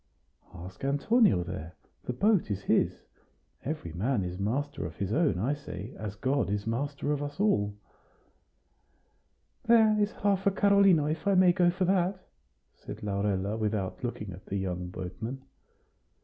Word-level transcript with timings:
"Ask 0.55 0.83
Antonio 0.83 1.43
there; 1.43 1.75
the 2.05 2.11
boat 2.13 2.49
is 2.49 2.63
his. 2.63 3.03
Every 3.63 3.93
man 3.93 4.23
is 4.23 4.39
master 4.39 4.83
of 4.87 4.95
his 4.95 5.13
own, 5.13 5.37
I 5.37 5.53
say, 5.53 5.93
as 5.95 6.15
God 6.15 6.49
is 6.49 6.65
master 6.65 7.11
of 7.11 7.21
us 7.21 7.39
all." 7.39 7.75
"There 9.65 9.95
is 9.99 10.13
half 10.13 10.47
a 10.47 10.51
carlino, 10.51 11.05
if 11.05 11.27
I 11.27 11.35
may 11.35 11.53
go 11.53 11.69
for 11.69 11.85
that?" 11.85 12.27
said 12.73 13.03
Laurella, 13.03 13.57
without 13.57 14.03
looking 14.03 14.31
at 14.31 14.47
the 14.47 14.57
young 14.57 14.87
boatman. 14.89 15.43